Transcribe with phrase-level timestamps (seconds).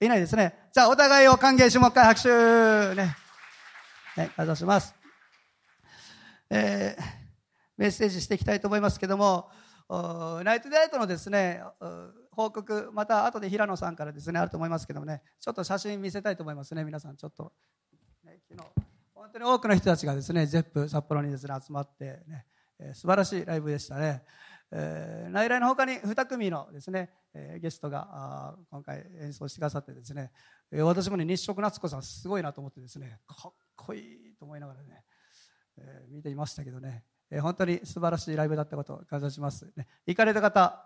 [0.00, 0.54] いないですね。
[0.72, 2.28] じゃあ、お互いを歓迎し、もう一回拍手。
[2.94, 3.02] ね。
[4.16, 4.94] はい、ありがとうございます。
[6.48, 7.02] えー、
[7.76, 9.50] メッセージしていきたいと思いますけども、
[9.90, 11.62] ナイトデートのですね、
[12.30, 17.52] 報告、また後で平野さんからですね、あると思いますけどもね、ちょっと写真見せたいと思いますね、皆さん、ちょっと。
[18.24, 18.68] ね、昨日、
[19.14, 22.46] 本当に多くの人たちがですね、ゼップ札幌にですね、集まってね、
[22.78, 24.22] えー、素晴らしいライブでしたね。
[24.72, 30.30] えー、内来の他に2組のですね、えー、ゲストがあ今回演奏してくださってですね、
[30.70, 35.02] えー、私もね日食夏子さんすごいなと思ってですねかっこいいと思いながらね、
[35.78, 40.84] えー、見ていましたけどね、えー、本当に素晴らしいライブだったことを感謝します、ね、行かれた方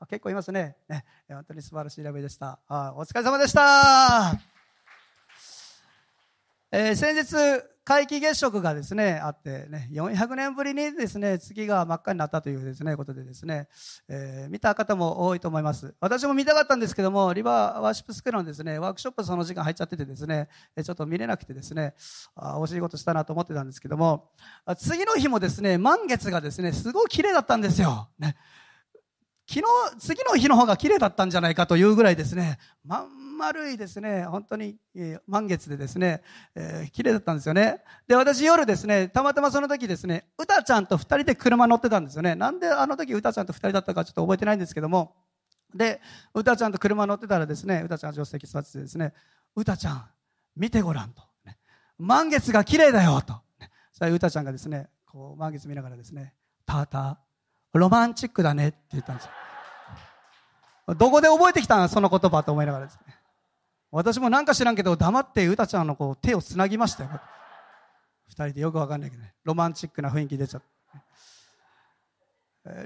[0.00, 0.76] あ結構いますね。
[0.88, 2.58] ね本当に素晴らしいライブでした。
[2.66, 4.40] あお疲れ様でした、
[6.72, 13.66] えー、先日皆既月食がですね、あってね、400年ぶりにですね、月が真っ赤になったというですね、ことでですね、
[14.08, 15.92] えー、見た方も多いと思います。
[15.98, 20.48] 私も見たかったんですけども、リバーワーシップスクールのですね、ワークショップその時間入っちゃっててですね、
[20.84, 21.94] ちょっと見れなくてですね、
[22.36, 24.30] あ惜しいことしたなと思ってたんですけども、
[24.78, 28.10] 次の日もですね、満月がですね、すごい綺麗だったんですよ。
[28.20, 28.36] ね
[29.52, 29.64] 昨日、
[29.98, 36.22] 次の日の方が綺麗だったんじゃないかというぐらいですね、まん丸いですね、本当に、えー、満月でですね、
[36.54, 37.82] えー、綺麗だったんですよね。
[38.06, 42.36] で、私夜ですね、たまたまその時ですね、うたちゃんと二人で車乗ってたんですよね。
[42.36, 45.16] なんであの時うたちゃんと二人だったかちょっと覚えてないんですけども、
[45.74, 46.00] で、
[46.32, 49.14] うたちゃんと車乗ってたらですね、うたちゃん助手席座っててですね、
[49.56, 50.04] うたちゃん、
[50.54, 51.22] 見てごらんと。
[51.44, 51.58] ね、
[51.98, 53.32] 満月が綺麗だよと。
[53.58, 56.34] ね、それうたちゃんがですね、こう満月見ながらですね、
[56.66, 57.29] たーたー、
[57.72, 59.24] ロマンチックだねって言ったんです
[60.88, 60.94] よ。
[60.94, 63.14] どこで覚えてきたんその言葉と思いながらですね。
[63.92, 67.10] 私もなんか知らんけど、黙ってうたちゃんのこう手をつなぎましたよ。
[68.28, 69.34] 二人でよくわかんないけどね。
[69.44, 70.62] ロマンチックな雰囲気出ちゃっ
[70.92, 71.02] た。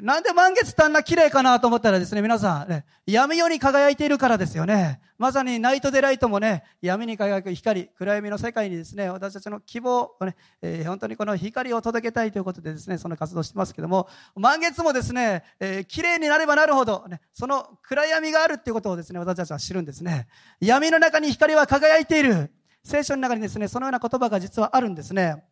[0.03, 5.01] なんで満月ってあんな綺麗かなと思ったらですね、皆さん、ね、闇夜に輝いているからですよね。
[5.19, 20.29] まさにナイトデライトもね、闇に輝く光、暗闇の世界にですね、私たちの希望をね、えー、本当にこの光を届けたいということでですね、その活動してますけども、満月もですね、えー、綺麗になればなるほど、ね、その暗闇があるっていうことをですね、私たちは知るんですね。
[20.61, 22.53] 闇の中に光は輝いている。
[22.85, 25.43] 聖書の中にですね、そのような言葉が実はあるんですね。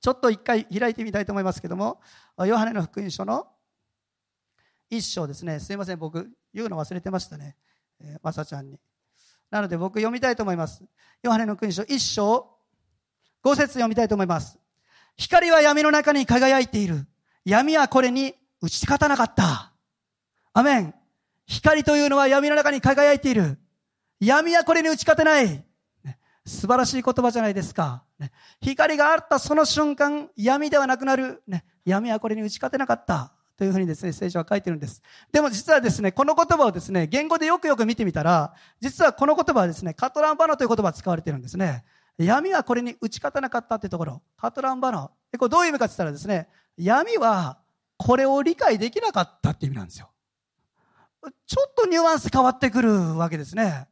[0.00, 2.00] ちょっと一回開いてみたいと思いますけども、
[2.46, 3.48] ヨハネの福音書の
[4.90, 5.60] 一章ですね。
[5.60, 7.56] すいません、僕、言うの忘れてましたね。
[8.00, 8.78] えー、まさちゃんに。
[9.50, 10.84] なので僕読みたいと思います。
[11.22, 12.48] ヨハネの君書一章、
[13.42, 14.58] 五節読みたいと思います。
[15.16, 17.06] 光は闇の中に輝いている。
[17.44, 19.72] 闇はこれに打ち勝たなかった。
[20.52, 20.94] アメン。
[21.46, 23.58] 光というのは闇の中に輝いている。
[24.20, 25.64] 闇はこれに打ち勝てない。
[26.44, 28.04] 素晴らしい言葉じゃないですか。
[28.60, 31.42] 光があったその瞬間、闇ではなくなる。
[31.84, 33.32] 闇はこれに打ち勝てなかった。
[33.58, 35.02] というふうにですね、聖書は書いてるんです。
[35.32, 41.84] でも実はですね、この言葉をですね、言語でよくよく見てみたら、実はこの言葉はですね、カトランバナという言葉が使われてるんですね。
[42.18, 45.10] 闇はこれに打ち勝たなかったっていうところ、カトランバナ。
[45.36, 47.58] これどういう意味かって言ったらですね、闇は
[47.96, 50.08] これを理解できなかったっていう意味なんですよ。
[51.46, 53.88] ちょっとニュアンス変わってくるわけですね。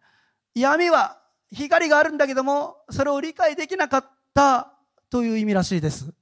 [0.55, 1.19] 闇は
[1.53, 4.73] 光があるんだけども、それを理解できなかった
[5.11, 6.15] という意味らしいです。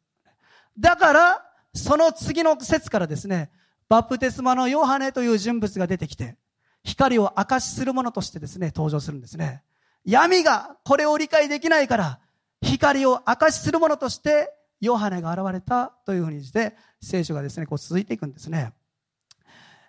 [0.78, 3.50] だから、その次の説からですね、
[3.88, 6.36] バプテスマのヨハネという人物が出てきて、
[6.82, 9.62] 光を明かしするものとしてですね、登場するんですね。
[10.04, 12.20] 闇がこれを理解できないから、
[12.62, 18.72] 光を明かしするものとして、ヨハネが現れたというふうにして、聖書がですね、こう続いていくんですね。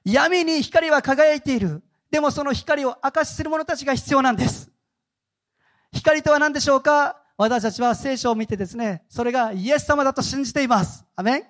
[0.03, 1.83] 闇に光は輝いている。
[2.11, 4.71] でもその光を明かしする者たちが必要なんです。
[5.91, 7.21] 光とは何でしょうか？
[7.37, 11.05] 私たちは聖書を見てですね、それがイエス様だと信じています。
[11.15, 11.43] アメン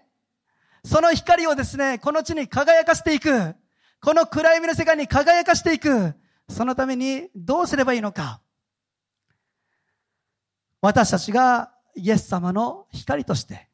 [0.86, 3.56] その光をですね、この地に輝かせていく。
[4.00, 6.14] この暗闇の世界に輝かしていく。
[6.48, 8.40] そのためにどうすればいいのか。
[10.82, 13.68] 私たちがイエス様の光として、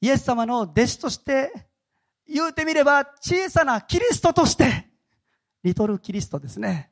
[0.00, 1.68] イエス様の弟子として、
[2.26, 4.88] 言うてみれば小さなキリストとして、
[5.62, 6.90] リトルキリストですね。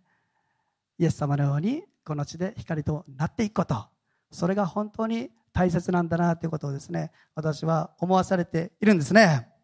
[0.97, 3.85] イエス様のようにこの地で光となっていくこと。
[4.31, 9.56] それが本当に大切なんだなということをですね、私は思わされているんですね。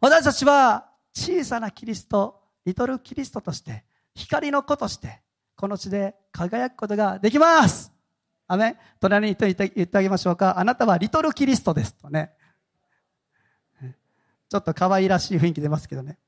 [0.00, 3.84] 私たちは小さなキリスト、リトルキリストとして、
[4.14, 5.22] 光の子として、
[5.56, 7.92] この地で輝くことができます。
[8.48, 10.58] アメ隣に言って言ってあげましょうか。
[10.58, 11.94] あなたはリトルキリストです。
[11.94, 12.32] とね。
[14.48, 16.18] ちょっと可愛らしい雰囲気出ますけどね。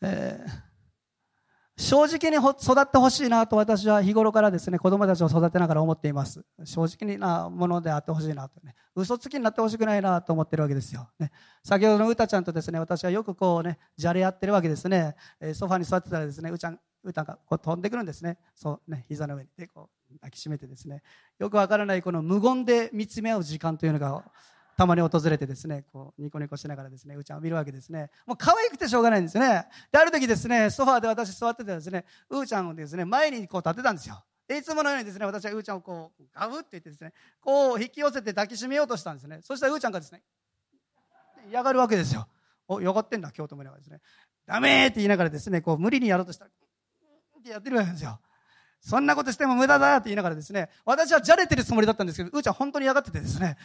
[0.00, 0.69] えー
[1.80, 6.44] 正直に育ってほしいなと私は日頃からですね、子供たちを育てながら思っています。
[6.62, 8.74] 正直なものであってほしいなとね。
[8.94, 11.08] 嘘つきになってほしくないなと思ってるわけですよ。
[11.18, 11.32] ね、
[11.64, 15.16] 先ほどのうたちゃんとですね、私はよくこうね、じゃれ合ってるわけですね。
[15.40, 18.36] えソファに座ってたらですね、うちゃん、歌がこう飛んでくるんですね。
[18.54, 19.48] そうね、膝の上に。
[19.56, 21.02] で、こう抱きしめてですね。
[21.38, 24.22] よくわからないこの無言で見つめ合う時間というのが
[24.80, 28.08] たまに訪れてですね、こう、ニコニコしながらですね、うーちゃんを見るわけですね。
[28.24, 29.66] もう可愛くてしょうがないんですよね。
[29.92, 34.24] で、ある時ですね、ソファーで私座っててですね、うーちゃんをですね、前にこう立てたんですよ。
[34.48, 37.12] いつものようにですね、私はうーちゃんをこう、ガブって言ってですね、
[37.42, 39.40] こう引き寄せて抱きしめようとしたんですね。
[39.42, 40.22] そしたらうーちゃんがですね、
[41.50, 42.26] 嫌がるわけですよ。
[42.66, 44.00] お、よがってんだ、今日と思いながらですね。
[44.46, 48.18] ダメって言いながらですね、こう無理にやろうとしたら、ってやってるわけですよ。
[48.80, 53.58] そんなことしても無駄だって言いながらですね、私はじゃれてるつもりだったんですけど、うーちゃん本当に嫌がっててですね、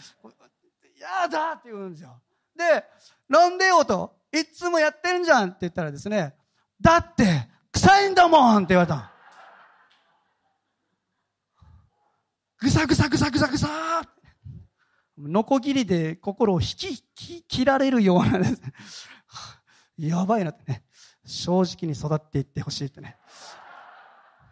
[0.99, 2.21] やだって言うんですよ。
[2.55, 2.83] で、
[3.27, 6.35] なんでよと、いつもやってるんじゃんって言ったらですね、
[6.79, 9.11] だって、臭いんだもんって言われた
[12.59, 14.01] ぐさぐさぐさぐさぐさ
[15.17, 18.61] ノコギリで心を引き、き切られるようなです、
[19.97, 20.83] やばいなってね、
[21.25, 23.17] 正直に育っていってほしいってね、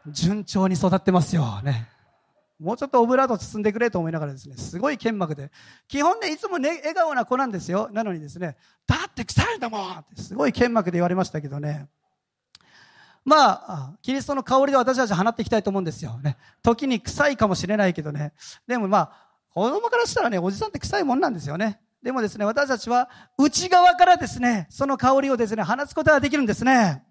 [0.08, 1.90] 順調に育ってますよね。
[2.64, 5.52] もうちょっとオブラート包んでくれと思いながらですね、すごい剣幕で、
[5.88, 7.90] 基本ね、いつもね、笑顔な子なんですよ。
[7.92, 8.56] なのにですね、
[8.88, 11.90] だって臭いんだもんってすごい剣幕で言われましたけどね。
[13.26, 16.18] まあ、キリストの香りで私たち放っていきたいと思うんですよ。
[16.20, 16.38] ね。
[16.62, 18.34] 時に臭いかもしれないけどね。
[18.68, 19.12] でもまあ、
[19.50, 21.80] 子供からしたらね、おじさんって臭いもんなんですよね。
[22.02, 27.04] でもですね、私たちは内側からですね、その香りをですね、放つことができるんですね。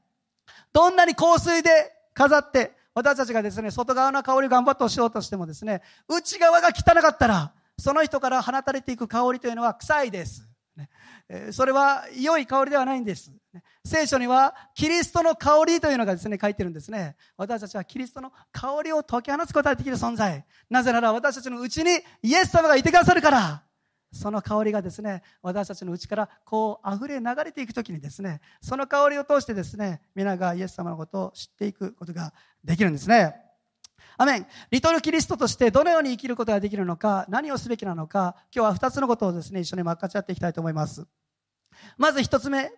[0.72, 10.48] どんなに香水で飾って、私たちがですね、外側の香りを頑張ってしようとしてもですね、内側が汚かったら、その人から放たれていく香りというのは臭いです。
[11.52, 13.32] それは良い香りではないんです。
[13.84, 17.16] 聖書には、キリストの香りというのがですね、書いてるんですね。
[17.36, 20.44] 私たちはキリストの香りを解き放つことができる存在。
[20.68, 23.62] なぜなら私たちのうちにイエス様がいてくださるから。
[24.12, 32.32] その香りがですね、私たちのうちからこう溢れ流れていくときにですね、その香りを通してですね、皆がイエス様のことを知っていくことが
[32.62, 33.34] できるんですね。
[34.18, 34.46] アメン。
[34.70, 41.06] リトルキリストとしてどのように生きることができるのか、何をすべきなのか、今日は二つのことをですね、一緒に分かち合っていきたいと思います。
[41.96, 42.70] まず一つ目、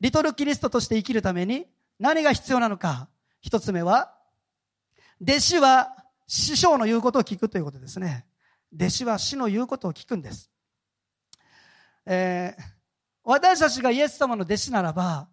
[0.00, 1.66] リトルキリストとして生きるために
[1.98, 3.08] 何が必要なのか。
[3.40, 4.14] 一つ目は、
[5.20, 5.96] 弟子は
[6.26, 8.26] 師匠の言うことを聞くということですね。
[8.74, 10.50] 弟子は師の言うことを聞くんです。
[12.10, 12.62] えー、
[13.22, 15.28] 私たちがイエス様の弟子ならば、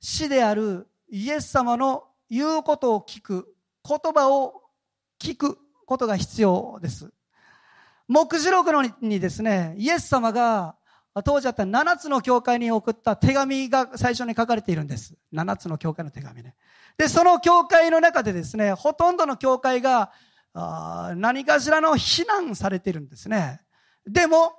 [0.00, 3.54] 死であるイエス様の言うことを聞く、
[3.86, 4.62] 言葉を
[5.20, 7.12] 聞くことが必要です。
[8.08, 10.76] 目次録のにですね、イエス様が
[11.24, 15.14] 当時あった7つの教会に送った手紙が最初に書かれているんです。
[15.34, 16.54] 7つの教会の手紙ね。
[16.96, 20.10] で、その教会の中でですね、ほとんどの教会が
[20.54, 23.60] 何かしらの非難されているんですね。
[24.06, 24.54] でも、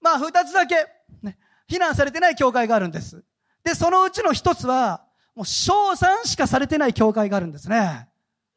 [0.00, 0.86] まあ2つだけ
[1.22, 3.24] ね、非難されてない教会があるんです。
[3.62, 8.08] で、そのうちの一つは、もう賞賛しかされてない教会があるんですね。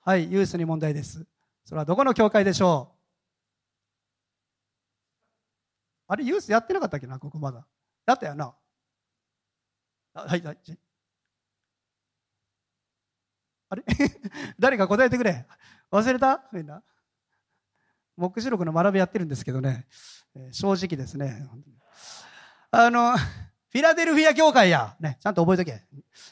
[0.01, 1.25] はい、ユースに問題です。
[1.65, 2.93] それはどこの教会でしょう？
[6.07, 7.65] あれ、ユースやってなかったっけな、ここまだ。
[8.05, 8.53] やったよな。
[10.13, 10.57] はい、はい。
[13.69, 13.83] あれ？
[14.59, 15.47] 誰か答えてくれ。
[15.91, 16.43] 忘れた？
[16.51, 16.83] みんな。
[18.15, 19.87] 目視録の学びやってるんですけどね、
[20.35, 21.47] えー、正直ですね。
[22.75, 24.95] あの、フィラデルフィア教会や。
[24.99, 25.73] ね、ちゃんと覚えとけ。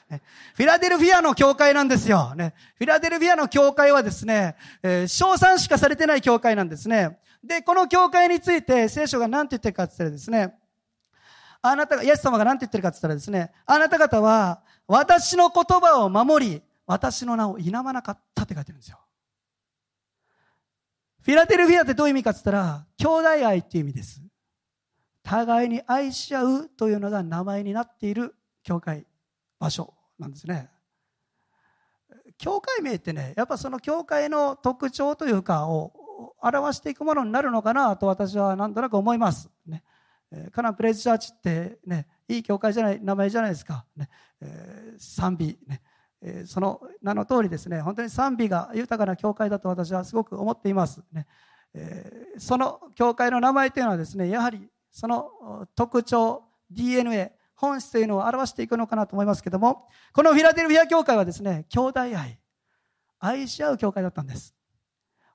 [0.10, 0.24] ね、
[0.56, 2.34] フィラデルフィアの教会なんですよ。
[2.34, 7.20] ね、フィラデルフィアの教会はですね、えー、賞賛しかされてない教会なんですね。
[7.44, 10.56] で、この教会について聖書が何て言ってるかって言ったらですね、
[11.62, 18.98] あなたが、イエス様が何て言ってるかって言ったらですね、あなた方は私の言葉を守り、私の名を否まなかったって書いてるんですよ。
[21.22, 24.24] フィラデルフィアってどういう意味かって言ったら、兄弟愛っていう意味です。
[25.24, 29.06] 互いに愛し合うというのが名前になっている教会
[29.60, 30.70] 場所なんですね。
[32.38, 35.94] 教会名ってねやっぱその教会の特徴というかを
[36.42, 39.84] 表していくものになるのかなと私はなんとなく思います、ね、
[40.52, 44.10] カナンプレイズチャーチってねいい教会じゃない名前じゃないですか、ね。
[44.40, 45.58] えー、賛美。
[45.68, 45.82] ね。
[46.24, 47.82] えその名の通りですね。
[47.82, 51.04] 本当に賛美が豊かな教会だと私はすごく思っています。
[51.12, 51.28] ね、
[51.74, 62.40] えー、その教会の名前というのはですねやはりその特徴、DNA、本質というのを表していくのかなと思いますけども、このフィラデルフィア教会はですね、兄弟愛、
[63.20, 64.56] 愛し合う教会だったんです。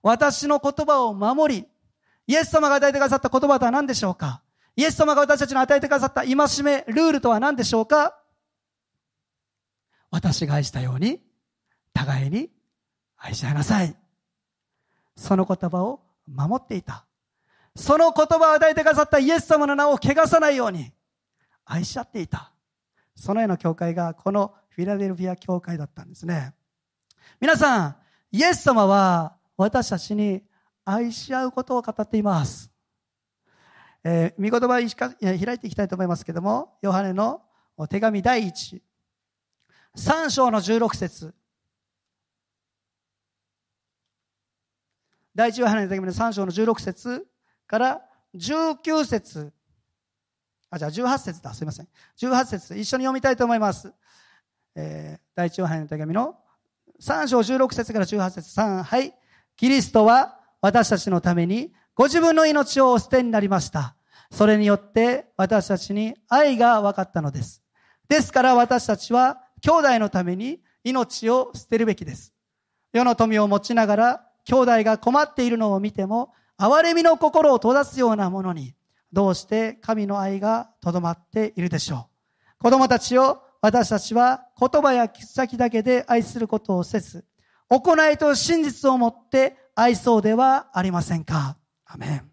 [0.02, 1.66] 私の言葉を守り、
[2.26, 4.42] イエス様が与えてくださった言葉とは何でしょうか？
[4.75, 8.20] イエス様が私たちに与えてくださった戒め、ルールとは何でしょうか？
[10.10, 11.22] 私が愛したように、
[11.94, 12.50] 互いに
[13.16, 13.96] 愛し合いなさい。
[15.16, 17.05] その言葉を守っていた。
[17.76, 20.92] その言葉を与えてくださったイエス様の名を汚さないように
[21.64, 22.52] 愛し合っていた。
[23.14, 26.54] そのような教会がこのフィラデルフィア教会だったんですね。
[27.40, 27.97] 皆さん、
[28.33, 30.42] イエス様は私たちに
[30.85, 32.71] 愛し合うことを語っています。
[34.04, 37.42] えー、見言葉を開いていきたいと思いますけども、ヨハネの
[37.90, 38.83] 手紙第一、
[39.97, 41.35] 3章の16節
[45.35, 47.26] 第一ヨハネの手紙の3章の16節
[47.66, 48.02] から
[48.35, 49.52] 19節
[50.70, 51.54] あ、じゃあ18節だ。
[51.54, 51.88] すいません。
[52.18, 53.92] 18節一緒に読みたいと思います。
[54.75, 56.37] えー、第一ヨハネの手紙の
[57.00, 59.14] 3章16節から18節3、はい。
[59.56, 63.96] キリストは私たちのためにご自分の命をお捨てになりました。
[64.30, 67.62] それによって私たちに愛が分かったのです。
[68.08, 72.35] ですから私たちは兄弟のために命を捨てるべきです。
[72.92, 78.75] 世の富を持ちながら兄弟が困っているのを見ても、憐れみの心を閉ざすようなものに、
[79.12, 82.08] どうして神の愛がとどまっているでしょ
[82.58, 82.62] う。
[82.62, 87.25] 子供たちを私たちは言葉や切先だけで愛することをせず、
[87.68, 91.56] 行いと真実をもって愛そうではありませんか。
[91.84, 92.30] アメン。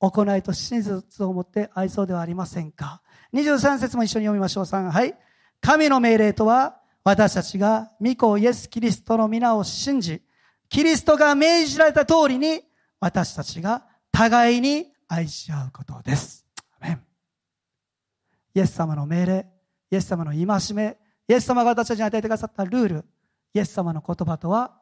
[0.00, 3.02] 行いと真実をもって愛そうではありませんか。
[3.34, 4.64] 23節も一緒に読みましょう。
[4.64, 5.14] 3、はい。
[5.60, 10.22] 神の命令とは、私たちが御子イエス・キリストの皆を信じ、
[10.68, 12.62] キリストが命じられた通りに、
[13.00, 16.48] 私たちが互いに愛し合うことです。
[18.54, 19.46] イエス様の命令、
[19.90, 20.96] イエス様の戒め、
[21.28, 23.04] イエス様が私たちに与えてくださったルール、
[23.54, 24.80] イエス様の言葉とは、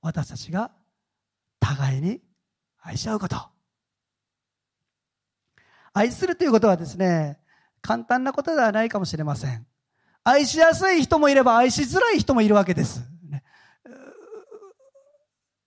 [0.00, 0.70] 私たちが
[1.60, 2.22] 互いに
[2.80, 3.36] 愛し合うこと。
[5.92, 7.38] 愛するということはですね、
[7.82, 9.66] 簡単なことではないかもしれません。
[10.24, 13.02] 愛しやすい人もいれば愛しづらい人もいるわけです。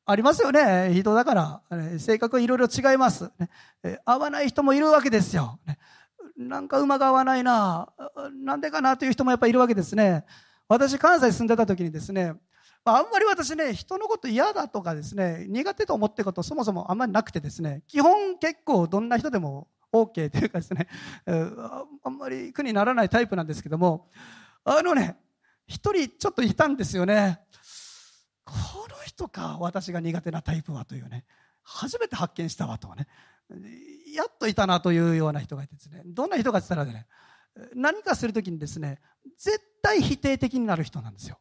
[0.05, 0.93] ありますよね。
[0.93, 1.61] 人だから。
[1.99, 3.31] 性格いろいろ違います、
[4.05, 5.59] 合わない人もいるわけですよ。
[5.65, 5.77] ね、
[6.37, 7.87] なんか馬が合わないな。
[8.33, 10.25] なんでかなという人もやっぱりいるわけですね。
[10.67, 12.33] 私、関西住んでた時にですね、
[12.83, 20.87] あんまり私ね、人のこと嫌だとかですね、苦手と思ってることそもそもあんまりなくてですね、基本結構どんな人でも OK というかですね、
[21.27, 24.09] あんまり苦にならないタイプなんですけども、
[24.63, 25.17] あのね、
[25.67, 27.41] 一人ちょっといたんですよね。
[28.51, 31.25] この人か、私が苦手なタイプはというね、
[31.63, 33.07] 初めて発見したわとはね、
[34.13, 37.07] やっといたなというような人がいてですね、どんな人かって言ったらね、
[37.75, 38.99] 何かするときにですね、
[39.37, 41.39] 絶対否定的になる人なんですよ。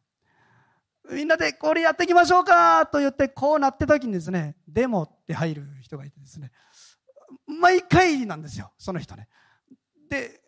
[1.11, 6.51] みんなでこれやっていきましょうかと言ってこうなってた時にですね、でもって入る人がいてですね、
[7.45, 9.27] 毎回なんですよ、その人ね。
[10.09, 10.41] で、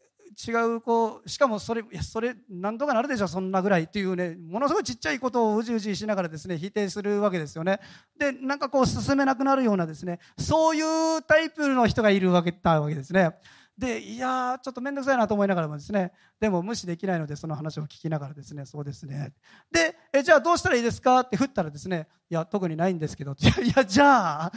[0.48, 7.80] 違う、こう、しかもそれ、いや、それ、なんとかなるでしょ、そんなぐらいっていうね、ものすごいちっちゃいことをうじうじしながらですね、否定するわけですよね。
[8.18, 13.36] で、なんかこう、進めなくなるようなですね、そういうタイプの人がいるわけ、たわけですね。
[13.78, 19.34] で、いや、ちょっとめんどくさいなと思いながらもですね、でも無視できないので、その話を聞きながらですね、そうですね。
[19.72, 21.22] で、え、じゃあどうしたらいいですか？
[21.22, 24.52] って振ったらですね、いや、特にないんですけど、いやじゃあ、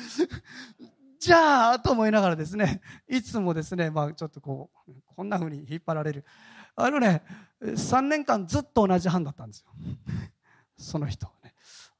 [1.18, 6.24] じゃあと思いながらですね、いつもですね、まあちょっとこう、こんな風に引っ張られる。
[6.74, 7.22] あのね、
[7.62, 9.70] 3年間ずっと同じ班だったんですよ。
[10.76, 11.54] その人、ね。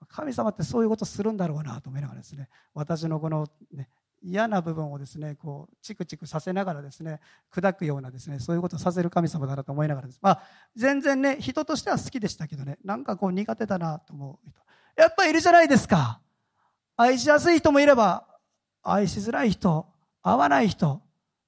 [0.09, 3.89] 神様ってそういうことするんだろうなと思いながらですね、私のこの、ね、
[4.23, 7.21] 嫌な部分をですね、こう、チクチクさせながらですね、
[7.53, 10.19] 砕くようなですね、そういうことをさせる神様だなと思いながらです。
[10.21, 10.43] まあ、
[10.75, 14.61] 全然ね、人としては好きでしたけどね、なんかこう苦手だなと思う人。
[14.97, 16.21] やっぱいるじゃないですか。
[16.97, 18.27] 愛しやすい人もいれば、
[18.93, 19.87] 愛しづらい人、
[20.23, 21.03] 合わない人、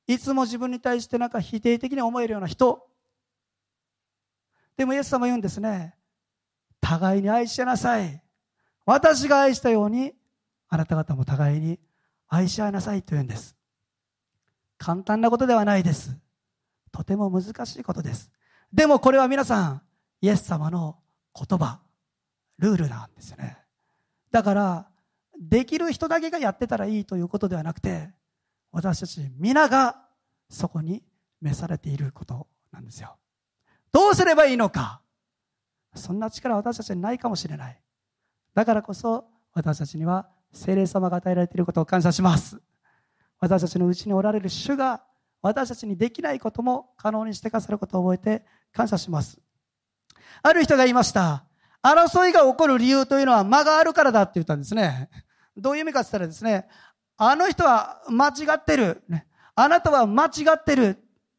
[0.07, 2.89] いつも自分に対してなんか否定的に思えるような人。
[4.77, 5.95] でもイエス様言うんですね。
[6.81, 8.23] 互いに愛し合なさい。
[8.87, 10.15] 私が愛したように、
[10.69, 11.79] あなた方も互いに
[12.29, 13.57] 愛し合いなさいと言うんです。
[14.79, 16.17] 簡単なことではないです。
[16.93, 18.31] とても難しいことです。
[18.73, 19.83] でもこれは皆さん、
[20.21, 20.97] イエス様の
[21.35, 21.81] 言葉、
[22.59, 23.59] ルールなんですよね。
[24.31, 24.89] だから、
[25.41, 28.11] できる人だけがやってたらいいということではなくて、
[28.73, 29.97] 私たち皆が
[30.49, 31.03] そこに
[31.41, 33.17] 召されていることなんですよ。
[33.93, 35.01] どうすればいいのか
[35.95, 37.81] そんな力は私たちにないかもしれない。
[38.55, 42.61] だからこそ私たちには精霊様が与えられていることを感謝します。
[43.41, 45.03] 私たちのうちにおられる主が
[45.41, 49.41] 私たちにできないことも可能にしてくださることを覚えて感謝します。
[50.43, 51.45] ある人が言いました。
[51.83, 55.09] 争いが起こる理由というのは間があるからだって言ったんですね。
[55.59, 56.69] どういう意味かって言ったらですね、
[57.17, 59.03] あの人は間違ってる。
[59.55, 60.97] あなたは間違ってる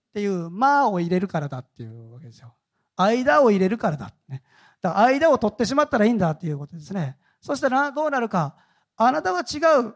[0.09, 2.53] っていう間を入れるからだっていうわけですよ。
[2.97, 4.11] 間を入れるからだ。
[4.27, 4.43] ね、
[4.81, 7.17] だから間を取ってしまったらいいんだっていうことですね。
[7.39, 8.55] そしたらどうなるか。
[8.97, 9.95] あなたは違う。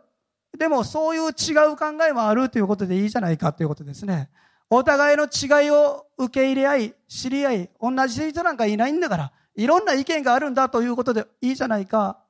[0.57, 4.29] でもそういう違う考えもあるということでいいじゃないかということですね。
[4.69, 12.22] お互いの違いを受け入れ合い、知り合い、同じ人なんかいないんだから、いろんな意見があるんだということでいいじゃないか。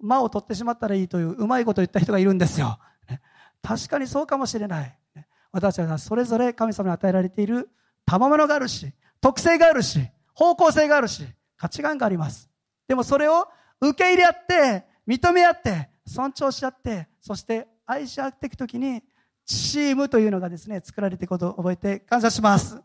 [0.00, 2.78] 間を取ってしまったらいいといううまいこと言った人がいるんですよ。
[3.62, 4.98] 確かにそうかもしれない。
[5.52, 7.70] 私はそれぞれ神様に与えられている
[8.04, 10.00] 賜物があるし、特性があるし、
[10.34, 11.26] 方向性があるし、
[11.56, 12.50] 価値観があります。
[12.86, 13.48] でもそれを
[13.80, 19.02] 受け入れ合って、認め合って、尊重し合って、そして愛し合っていくときに、
[19.44, 22.80] チームというのがですね、作られていくことを覚えて感謝します。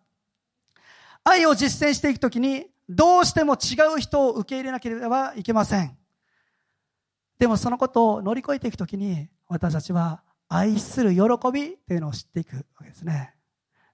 [1.23, 5.97] 愛を実践していくときに、どうしても違う人を受け入れなければいけません。
[7.41, 11.21] でもそのことを乗り越えていくときに、私たちは愛する喜
[11.51, 13.33] びというのを知っていくわけですね。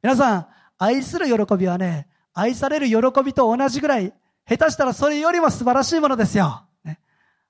[0.04, 4.14] 皆さん、愛する喜びはね、愛される喜びと同じぐらい、
[4.46, 6.66] 下手したらそれよりも素晴らしいものですよ。
[6.84, 7.00] ね、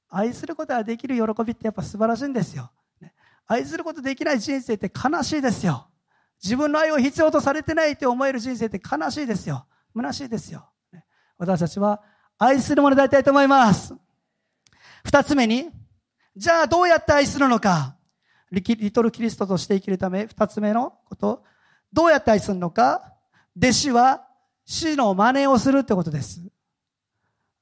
[0.08, 2.70] 愛することができる喜びってやっぱ素晴らしいんですよ。
[3.02, 3.16] ね、
[3.48, 5.88] 愛することできない人生って悲しいですよ。
[6.44, 9.66] 自分の愛を必要とされてないって思える人生って悲しいですよ。
[9.96, 10.70] 虚しいですよ。
[10.94, 11.06] ね、
[11.40, 12.04] 私たちは
[12.38, 13.96] 愛するものでありたいと思います。
[15.04, 15.72] 二つ目に、
[16.38, 17.96] じゃあどうやって愛するのか？
[18.52, 21.44] リトルキリストとして生きるため、二つ目のこと。
[21.92, 23.14] どうやって愛するのか？
[23.58, 24.28] 弟子は
[24.64, 26.42] 死の真似をするってことです。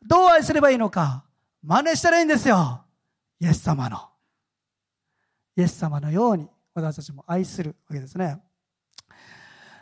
[0.05, 1.23] どう愛すればいいのか？
[1.63, 2.83] 真似したらいいんですよ。
[3.39, 3.97] イエス様の。
[5.55, 8.41] イエス様のように私たちも愛するわけですね。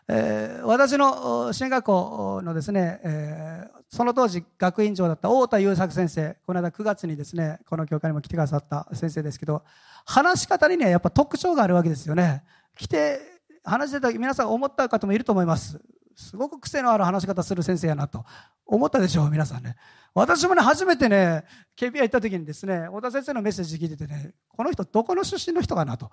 [0.07, 9.63] えー、私の進学校のですね、えー、その当時学院長だった太田優作先生、この間9月にですね、この教会にも来てくださった先生ですけど、
[10.05, 12.43] 話し方にね、やっぱ特徴があるわけですよね。
[12.77, 13.19] 来て、
[13.63, 15.79] 話してた時皆さん思った方もいると思います。
[16.15, 18.23] すごく癖のある話し方する先生やなと
[18.65, 19.75] 思ったでしょう、皆さんね。
[20.13, 21.43] 私もね、初めてね、
[21.75, 26.11] KBI 行った時にですね、小田先生のメッセージ聞いててね、この人どこの出身の人かなと、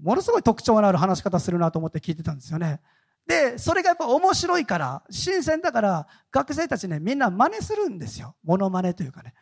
[0.00, 2.80] ものすごい特徴のある話し方するなと思って聞いてたんですよね。
[3.26, 8.34] で、それがやっぱ面白いから、新鮮だから、学生たちね、みんな真似するんですよ。
[8.42, 9.34] モノマネというかね。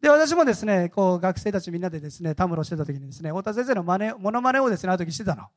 [0.00, 5.48] で、私もですね、こう、学生たちみんなでですね、たむろしてた時にですね、太田先生の真似、モノマネをですね、あの時してたの？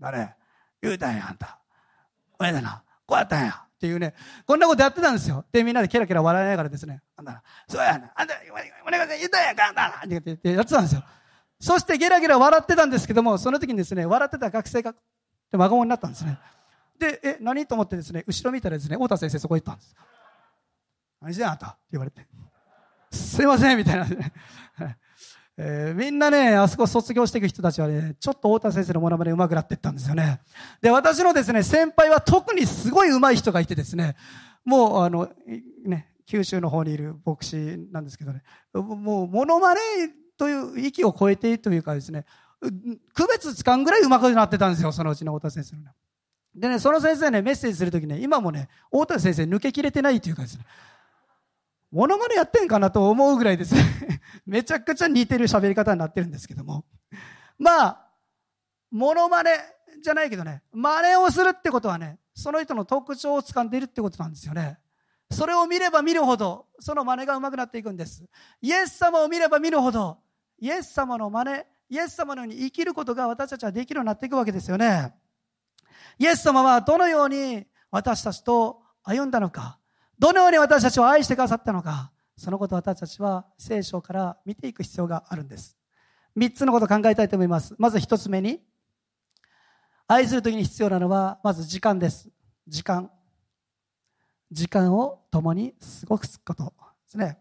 [0.00, 0.36] だね、
[0.82, 1.58] 言うたんや、あんた。
[2.38, 3.62] おやだな、こうやったんや。
[3.64, 5.44] っていうね、こんなことやってたんですよ。
[5.52, 11.04] で、みんなでケラケラ笑いながらですね、あんた、そうやな、あんた、お願いします、言ったんやか、あんた、って言ってやってたんですよ。
[11.60, 14.92] そしてゲラゲラ笑ってたんですけども、その時にですね、笑ってた学生が、
[15.50, 16.38] で、孫になったんですね。
[16.98, 17.66] で、え、何？
[17.66, 19.94] と思ってですね、後ろ見たらですね、太田先生そこ行ったんです。
[21.20, 21.66] 何してんあんた？
[21.66, 22.26] って言われて。
[23.10, 24.32] すいませんみたいな、ね。
[25.60, 30.40] えー、みんなね、あそこ卒業していく人たちはね、ちょっと太田先生のモノマネ上手くなっていったんですよね。
[30.80, 34.14] で、私のですね、先輩は特にすごい上手い人がいてですね、
[34.64, 35.28] もう、あの、
[35.84, 37.56] ね、九州の方にいる牧師
[37.90, 39.80] なんですけどね、もう、モノマネ
[40.36, 42.24] という域を超えてというかですね、
[43.14, 45.90] 区別つかんぐらい上手くなってたんですよ、そのうちの太田先生の、ね。
[46.54, 50.64] でね、その先生ね、メッセージするときね、今もね、大田先生抜けきれてないっていうかですね、
[51.90, 53.74] モノマネやってんかなと思うぐらいです、
[54.46, 56.84] めちゃくちゃ似てる喋り方になってるんですけども。
[57.58, 58.06] まあ、
[58.90, 59.50] モノマネ
[60.02, 64.78] じゃないけどね、真似をするってことはね、その人の特徴を掴んでいるってことなんですよね。
[65.30, 68.24] それを見れば見るほど、その真似が上手くなっていくんです。
[68.60, 70.18] イエス様を見れば見るほど、
[70.58, 75.14] イエス様の真似、イエス様のように生きることが私たちはできるようになっていくわけですよね。
[76.18, 79.78] イエス様はどのように私たちと歩んだのか、
[80.18, 85.76] どのように私たちを愛してくださったのか、そのことを私たちは聖書から見ていく必要があるんです。
[86.34, 87.74] 三つのことを考えたいと思います。
[87.78, 88.60] まず一つ目に、
[90.06, 92.30] 愛するときに必要なのは、まず時間です。
[92.66, 93.10] 時間。
[94.50, 96.70] 時間を共に過ごすことで
[97.06, 97.38] すね。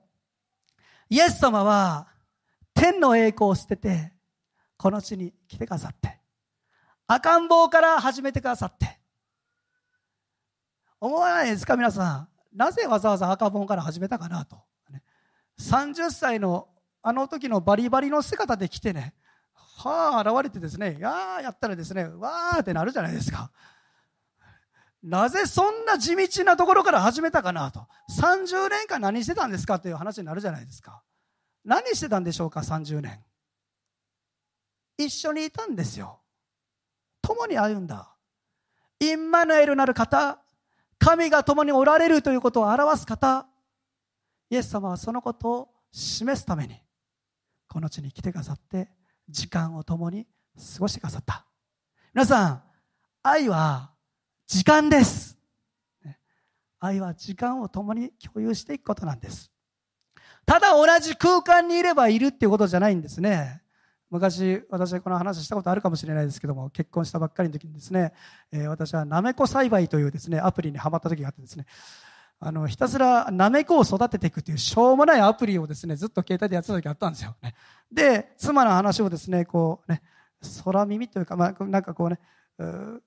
[1.10, 2.08] イエス様は、
[2.74, 4.14] 天の栄光を捨てて、
[4.78, 6.20] この地に来てくださって、
[7.08, 9.00] 赤ん坊から始めてくださって。
[11.00, 12.58] 思わないですか皆さん。
[12.58, 14.58] なぜわざわざ赤ん坊から始めたかなと。
[15.60, 16.68] 30歳の
[17.02, 19.14] あの時のバリバリの姿で来てね、
[19.54, 23.52] はあ、現れてですね、やあ、やったらですね、わーってなるじゃないですか。
[25.04, 27.88] なぜそんな地道なところから始めたかなと。
[28.20, 31.02] 30年間何してたんですかっていう話になるじゃないですか。
[31.64, 33.24] 何してたんでしょうか、30年。
[34.98, 36.20] 一緒にいたんですよ。
[37.28, 38.16] 共に歩んだ。
[39.02, 40.40] インマヌエルなる方、
[40.98, 43.46] 神が共におられるということを表す方、
[44.50, 46.82] イエス様はそのことを示すために、
[47.68, 48.90] この地に来てくださって、
[49.28, 51.46] 時間を共に過ごしてくださった。
[52.14, 52.64] 皆さん、
[53.24, 53.92] 愛は
[54.48, 55.38] 時間です。
[56.80, 59.52] 愛は時間を共に共有していくことなんです。
[60.46, 63.62] ただ同じ空間にいればいるっていうことじゃないんですね。
[64.10, 68.14] 昔、私はこの話したことあるかもしれないですけども、結婚したばっかりの時にですね、
[68.52, 71.66] えー、私はなめこ栽培というですね、アプリにハマった時があってですね、
[72.40, 77.36] あの、ひたすらなめこを育てていくっていうしょうもないアプリをですね、ずっと携帯でやってた時あったんですよ。
[77.42, 77.56] ね、
[77.92, 80.02] で、妻の話をですね、こうね、
[80.64, 82.20] 空耳というか、まあ、なんかこうね、
[82.60, 83.02] う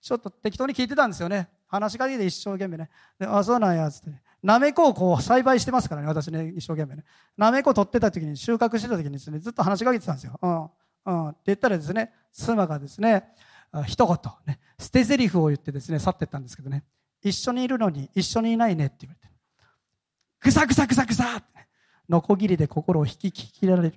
[0.00, 1.48] ちょっと適当に聞いてたんですよね。
[1.66, 2.90] 話しかけて一生懸命ね。
[3.18, 4.22] で、あ、そうなんや、つって、ね。
[4.44, 7.04] なめこをこう栽培してますからね、私ね、一生懸命ね。
[7.34, 10.38] なめこ取ってた時に、収穫してた時にですね、ずっと話しかけてたんですよ。
[10.42, 10.62] うん。
[11.06, 11.28] うん。
[11.30, 13.24] って言ったらですね、妻がですね、
[13.86, 16.84] 一言、ね、捨て台詞を言ってですね、去ってったんですけどね、
[17.22, 19.34] 一緒にいるのに一緒にいないねって言われて、
[20.40, 21.68] ぐさぐさぐさぐさって、ね、
[22.10, 23.94] ノコギリで心を引き切られる。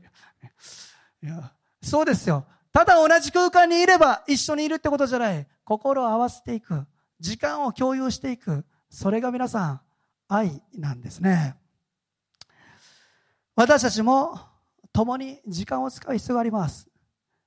[1.21, 1.51] いや、
[1.83, 2.45] そうですよ。
[2.71, 5.45] ただ同じ空間にいれば一緒にいるってことじゃない。
[5.65, 6.87] 心を合わせていく。
[7.19, 8.65] 時間を共有していく。
[8.89, 9.81] それが皆さん、
[10.27, 11.55] 愛なんですね。
[13.55, 14.39] 私たちも
[14.93, 16.89] 共に時間を使う必要があります。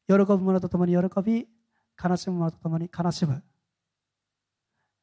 [0.09, 1.47] 喜ぶ者と共に喜び、
[2.03, 3.43] 悲しむ者と共に悲しむ。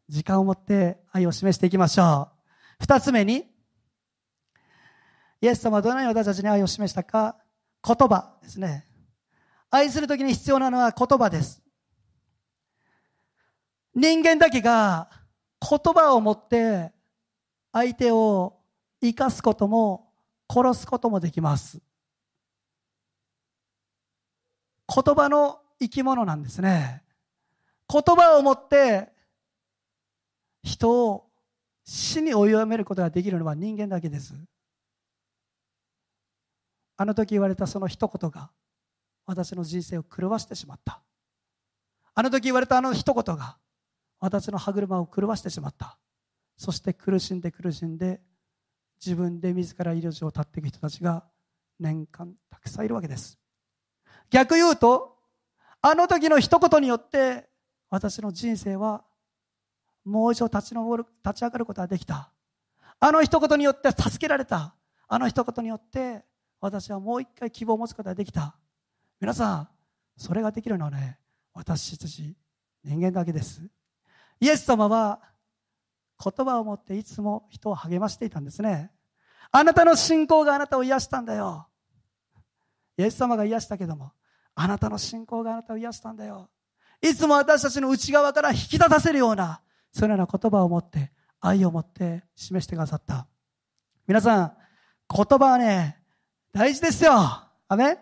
[0.09, 2.37] 時間を持って愛を示していきましょう。
[2.79, 3.45] 二つ目に、
[5.41, 7.37] イエス様はどのように私たちに愛を示したか、
[7.85, 8.85] 言葉ですね。
[9.69, 11.61] 愛するときに必要なのは言葉です。
[13.95, 15.09] 人間だけが
[15.61, 16.91] 言葉を持って
[17.77, 18.57] 相手を
[19.01, 20.11] 生かすことも
[20.49, 21.79] 殺すこともできます。
[24.87, 27.03] 言葉の生き物なんですね。
[27.87, 29.09] 言葉を持って
[30.63, 31.29] 人を
[31.85, 34.33] 死に追いやめることができるのは人間だけです。
[36.97, 38.49] あの時言われたその一言が
[39.27, 41.03] 私の人生を狂わしてしまった。
[42.15, 43.59] あの時言われたあの一言が
[44.19, 45.99] 私の歯車を狂わしてしまった。
[46.57, 48.19] そして苦しんで苦しんで
[49.03, 51.23] 自分で自ら命を絶っていく人たちが
[51.79, 53.37] 年間たくさんいるわけです。
[54.31, 55.15] 逆言うと、
[55.81, 57.47] あの時の一言によって
[57.89, 59.03] 私の人生は
[60.03, 62.31] もう一度立ち上る立ち上がることができた。
[62.99, 64.73] あの一言によって助けられた。
[65.07, 66.25] あの一言によって
[66.59, 68.55] 私はもう一回希望を持つことができた。
[69.21, 69.69] 皆さん、
[70.17, 71.19] それができるのはね、
[71.53, 72.35] 私たち
[72.83, 73.61] 人間だけです。
[74.39, 75.21] イエス様は
[76.23, 78.91] 言葉を持っていつも人を励ましていたんですね。
[79.51, 81.67] あなたの信仰があなたを癒したんだよ。
[82.97, 84.11] イエス様が癒したけども、
[84.55, 86.49] あなたの信仰があなたを癒したんだよ。
[87.01, 93.27] いつも私たちの内側から引き立たせるような、そのような言葉を持って、愛を持って示してくださった。
[94.07, 94.57] 皆さん、
[95.13, 96.01] 言葉はね、
[96.51, 97.13] 大事ですよ。
[97.69, 97.97] あめ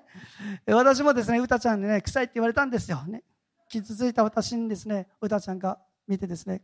[0.67, 3.04] 私もですね、歌ちゃんにね、臭いって言われたんですよ。
[3.04, 3.23] ね。
[3.67, 6.62] 傷ついた私にですね、歌ちゃんが見てですね、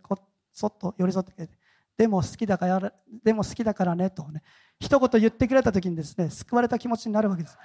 [0.53, 1.57] そっと寄り添ってくれて、
[1.97, 4.41] でも好きだから、でも好きだからね、とね、
[4.79, 7.57] 一言言ってくれた時にですね、救われた気持ちになるわけです。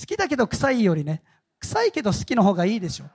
[0.00, 1.22] 好きだけど臭いよりね、
[1.60, 3.06] 臭いけど好きの方がいいでしょ。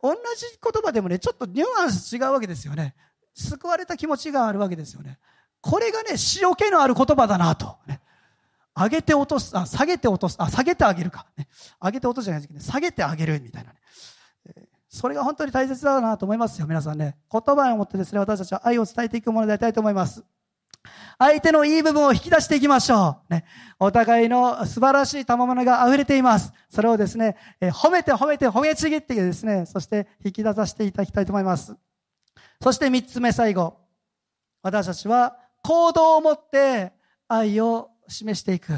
[0.00, 2.94] 同じ言葉でもね、ちょっとニュアンス違うわけですよね。
[3.34, 5.18] 救われた気持ちがあるわけですよね。
[5.60, 7.76] これがね、塩気のある言葉だなと。
[7.86, 8.00] ね、
[8.76, 11.26] 上げて落とす、あ、下げて落とす、あ、下げてあげるか。
[11.36, 11.48] ね、
[11.80, 13.78] 上げて落とすじゃないですけどね、下げてあげるみたいなね。
[14.88, 17.16] それが本当に大切だなと思いますよ、皆さんね。
[17.30, 20.24] 言葉を持ってですね、私たちは愛を伝えていくものでありたいと思います。
[21.18, 23.32] 相手のいい部分を引き出していきましょう。
[23.32, 23.44] ね。
[23.78, 26.52] お互いの素晴らしい賜物が溢れています。
[26.70, 31.76] それをですね、え褒めて褒めて褒めちぎってですね、そして引き出させていただきたいと思います。
[32.62, 33.76] そして三つ目最後。
[34.62, 36.92] 私たちは行動を持って
[37.26, 38.72] 愛を示していく。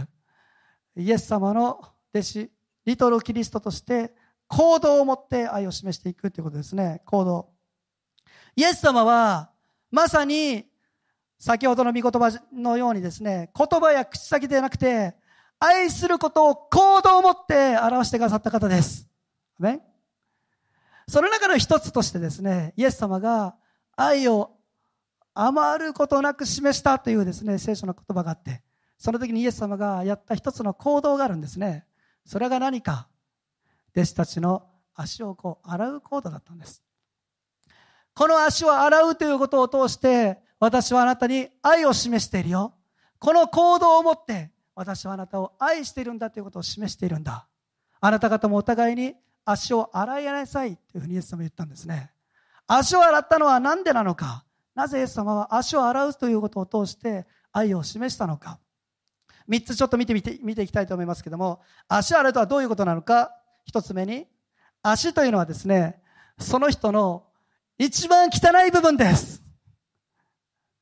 [0.96, 1.80] イエス様の
[2.14, 2.50] 弟子、
[2.86, 4.14] リトルキリストとして
[4.50, 7.02] 行動を持って愛を示していくということですね。
[7.06, 7.50] 行動。
[8.56, 9.50] イエス様は
[9.92, 10.66] まさに
[11.38, 15.14] 先ほどの御言葉のようにですね、言葉や口先ではなくて、
[15.60, 19.08] 愛することを行動を持って表してくださった方です。
[19.58, 19.82] ね。
[21.06, 23.54] その中の一つとしてですね、イエス様が
[23.96, 24.56] 愛を
[25.34, 28.62] 余ることなく示したというですね、聖書の言葉があって、
[28.98, 31.86] その時にイエス様がやった一つの行動があるんですね。
[32.26, 33.08] それが何か、
[33.96, 36.82] 弟子たちの足をこう洗う行動だったんです。
[38.14, 42.74] この足を洗うということを通して、私はあなたに愛を示しているよ。
[43.18, 47.46] この行動をもって、私はあなたを愛しているんだということを示しているんだ。
[48.00, 52.12] あなた方もお互いに足を洗いなさいというふうにイエス様は言ったんですね。
[52.66, 54.44] 足を洗ったのは何でなのか？
[54.74, 58.58] なぜイエス様は足を洗うということを通して愛を示したのか。
[59.48, 63.34] 三つちょっと見てみて、見ていきたいと思いますけども、足を洗うとはどういうことなのか？
[63.64, 64.26] 一つ目に、
[64.82, 66.02] 足というのはですね、
[66.38, 67.26] その人の
[67.78, 69.42] 一番汚い部分です。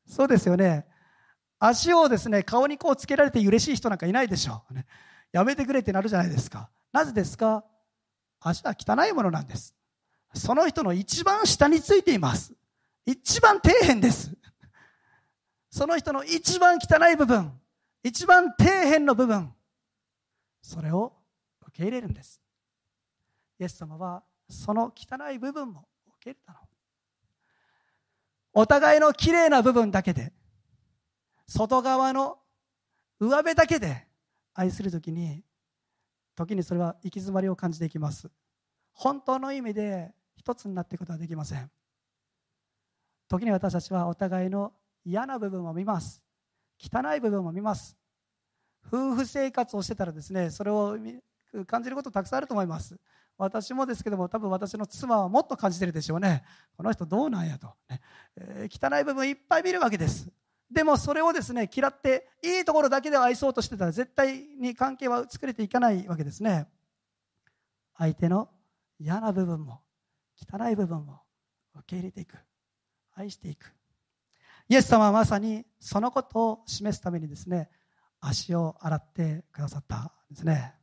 [0.06, 0.86] そうですよね。
[1.58, 4.74] 足をですね、顔にこうつけられて嬉しい人なんかいないでしょう。
[5.32, 6.70] やめてくれってなるじゃないですか。
[6.92, 7.64] なぜですか？
[8.40, 9.74] 足は汚いものなんです。
[10.34, 12.54] その人の一番下についています。
[13.04, 14.30] 一番底辺です。
[15.70, 17.52] その人の一番汚い部分、
[18.02, 19.52] 一番底辺の部分、
[20.62, 21.12] それを
[21.66, 22.40] 受け入れるんです。
[23.58, 26.58] イエス様はその汚い部分も受け入れたの。
[28.54, 30.32] お互いの綺麗な部分だけで、
[31.46, 32.38] 外側の
[33.20, 34.06] 上辺だけで
[34.54, 35.44] 愛するときに、
[36.34, 38.30] 時にそれは行き詰まりを感じていきます。
[38.92, 41.70] 本当の意味で一つになっていくことはできません。
[43.28, 44.72] 時に私たちはお互いの
[45.04, 46.22] 嫌な部分を見ます。
[46.80, 47.96] 汚い部分も見ます。
[48.86, 50.96] 夫婦生活をしてたらですね、それを
[51.66, 52.98] 感じることたくさんあると思います。
[53.38, 56.44] 私もですけども、多分私の妻はもっと感じてるでしょうね。
[56.76, 58.00] この人どうなんやと、ね
[58.36, 60.28] えー、汚い部分いっぱい見るわけです。
[60.70, 66.66] でもそれをですね、嫌って、いいところだけで愛そうとしてたら絶対に関係は作れていかないわけですね。
[67.96, 68.50] 相手の
[68.98, 69.82] 嫌な部分も、
[70.36, 71.22] 汚い部分も
[71.74, 72.36] 受け入れていく。
[73.14, 73.72] 愛していく。
[74.68, 77.70] イエス様はまさにそのことを示すためにですね、
[78.20, 80.74] 足を洗ってくださったんですね。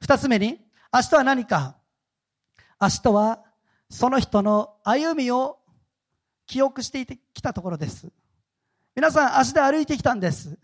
[0.00, 0.60] 二つ目に、
[0.96, 1.74] 足とは何か？
[2.78, 3.42] 足とは
[3.90, 5.58] その人の歩みを
[6.46, 7.04] 記憶して
[7.34, 8.12] きたところです。
[8.94, 10.56] 皆さん足で歩いてきたんです。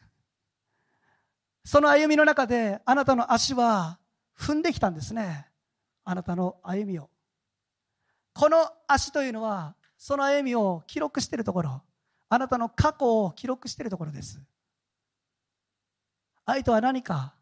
[1.65, 3.99] その歩みの中であなたの足は
[4.39, 5.49] 踏んできたんですね。
[6.05, 7.11] あなたの歩みを。
[8.33, 11.83] この足というのはその歩みを記録しているところ。
[12.29, 14.41] あなたの過去を記録しているところです。
[16.47, 17.35] 愛とは何か？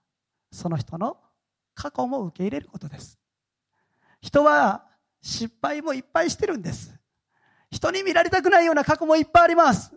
[0.50, 1.18] その人の
[1.78, 3.20] 過去も受け入れることです。
[4.20, 4.84] 人は
[5.22, 6.92] 失敗もいっぱいしてるんです。
[7.70, 9.92] 人に見られたくないような過去もいっぱいあります。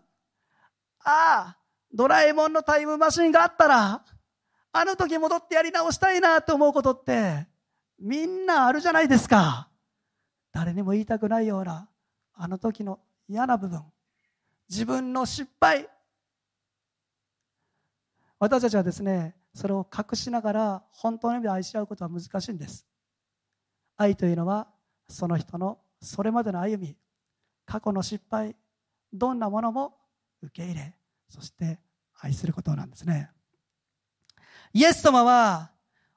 [1.04, 1.58] ああ、
[1.91, 4.06] ドラえもんのタイムマシンがあったら、
[4.74, 7.48] あの時戻ってやり直したいなと思うことって、
[7.98, 9.67] みんなあるじゃないですか。
[10.52, 11.89] 誰にも言いたくないような、
[12.36, 13.84] あの時の嫌な部分。
[14.70, 15.89] 自分の失敗。
[18.38, 22.85] 私たちはですね、それを隠しながら本当の意味で愛し合うことは難しいんです。
[23.97, 24.67] 愛というのは
[25.07, 26.95] その人のそれまでの歩み
[27.65, 28.55] 過去の失敗
[29.13, 29.93] どんなものも
[30.41, 30.95] 受け入れ
[31.29, 31.79] そして
[32.19, 33.29] 愛することなんですね。
[34.73, 35.71] イエス様は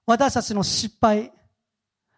[0.06, 1.32] 私たちの失敗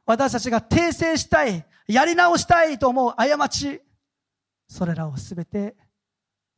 [0.05, 3.81] 私たちが訂正したいやり直したいと思う過ち
[4.68, 5.76] それらをすべて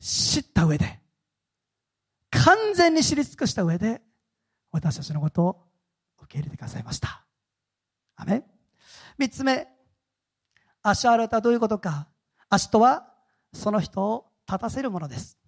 [0.01, 1.01] 知った上で
[2.31, 4.01] 完全に知り尽くした上で
[4.71, 5.65] 私たちのことを
[6.23, 7.25] 受け入れてくださいました。
[8.17, 8.43] アメ
[9.17, 9.69] 三つ目、
[10.83, 12.09] 足洗うとはどういうことか。
[12.49, 13.13] 足とは
[13.53, 15.39] その人を立たせるものです。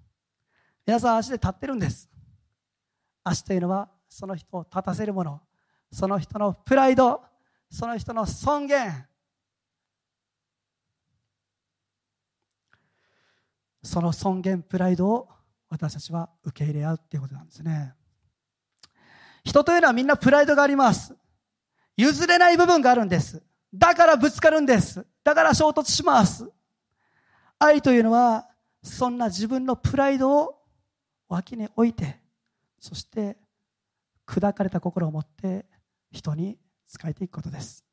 [0.87, 2.11] 皆さん足で立ってるんです。
[3.23, 5.41] 足というのはその人を立たせるもの。
[5.93, 7.23] その人のプライド、
[7.71, 9.07] その人の尊厳。
[13.83, 15.29] その尊厳、プライドを
[15.69, 17.95] 私たちは受け入れ合うっていうことなんですね。
[19.51, 21.13] 人というのはみんなプライドがあります。
[21.97, 23.43] 譲れない部分があるんです。
[23.75, 25.05] だからぶつかるんです。
[25.25, 26.49] だから衝突します。
[27.59, 28.49] 愛というのは、
[28.81, 30.63] そんな自分のプライドを
[31.29, 32.21] 脇に置いて、
[32.79, 33.39] そして
[34.25, 35.67] 砕かれた心を持って
[36.13, 37.85] 人に仕えていくことです。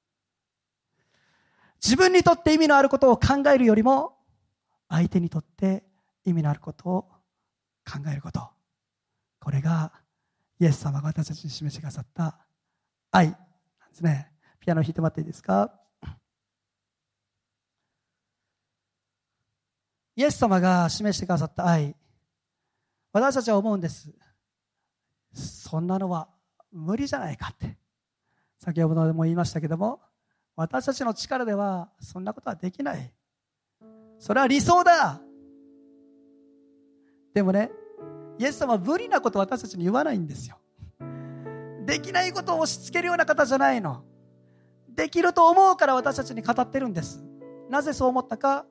[1.83, 4.15] 自分にとって意味のあることを考えるよりも、
[4.89, 5.83] 相手にとって
[6.23, 7.01] 意味のあることを
[7.83, 8.47] 考えること。
[9.39, 9.91] これが
[10.59, 12.37] イエス様が私たちに示してくださった
[13.11, 13.35] 愛なん
[13.89, 14.31] ですね。
[14.59, 15.71] ピアノ弾いてもらっていいですか？
[20.15, 21.95] イエス様が示してくださった愛。
[23.13, 24.11] 私たちは思うんです。
[25.33, 26.27] そんなのは
[26.71, 27.77] 無理じゃないかって。
[28.59, 30.01] 先ほども言いましたけども、
[30.55, 33.13] 私たちの力ではそんなことはできない。
[34.17, 35.21] それは理想だ。
[37.35, 37.69] でもね、
[38.39, 40.59] イエス様は無理なことを私たちに言わないんですよ。
[41.85, 44.03] できないことを押し付けるような方じゃないの。
[44.89, 47.23] できると思うから私たちに語ってるんです。
[47.69, 48.65] なぜそう思ったか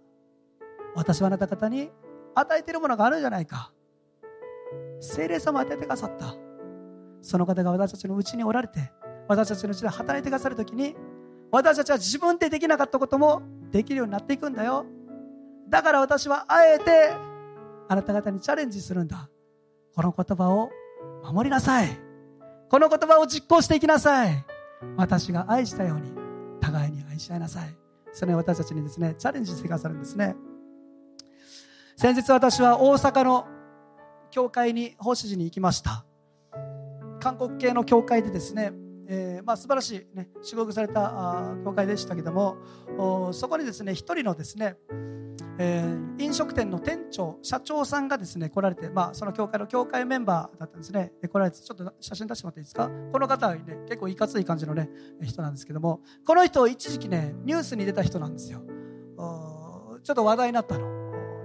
[0.95, 1.91] 私はあなた方に
[2.35, 3.73] 与えてるものがあるじゃないか。
[5.01, 6.35] 精霊様を与えてくださった。
[7.23, 8.93] その方が私たちのうちにおられて、
[9.29, 10.97] 私たちのうちで働いてくださるときに、
[11.51, 14.87] 私たちは自分でできなかったこともできるようになっていくんだよ。
[15.69, 17.13] だから私はあえて
[17.89, 19.29] あなた方にチャレンジするんだ。
[19.97, 20.71] この言葉を
[21.25, 21.89] 守りなさい。
[22.69, 24.45] この言葉を実行していきなさい。
[24.99, 26.13] 私が愛したように、
[26.61, 27.75] 互いに愛し合いなさい。
[28.13, 30.37] それを私たちにですね、チャレンジしてくださるんですね。
[31.97, 33.47] 先日私は大阪の
[34.31, 36.05] 教会に奉仕時に行きました。
[37.19, 38.73] 韓国系の教会でですね、
[39.09, 42.57] えー、まあ、素晴らしい、ね、祝福されたあ教会でしたけども
[43.33, 44.77] そこにですね一人のですね、
[45.59, 51.13] えー、飲食店の店長社長さんがですね来られて、まあ、その教会の教会メンバーだったんですね。
[51.23, 52.91] で来られてちょっと写真出してもらっていいですか？
[53.13, 54.91] この方は、ね、結構いかつい感じの、ね、
[55.23, 58.63] 人なんですけどもこの人一時期ねニュースに出た人なんですよ。
[60.03, 60.87] ちょっと話題になったの、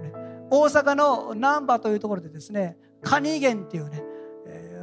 [0.02, 0.12] ね、
[0.50, 4.04] 大阪の難波というところでですねカニ源っていうね